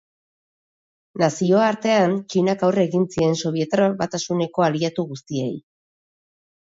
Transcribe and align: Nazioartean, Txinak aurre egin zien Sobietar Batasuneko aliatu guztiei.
Nazioartean, 1.23 2.15
Txinak 2.33 2.63
aurre 2.67 2.85
egin 2.89 3.05
zien 3.15 3.37
Sobietar 3.41 3.83
Batasuneko 3.99 4.65
aliatu 4.69 5.07
guztiei. 5.11 5.51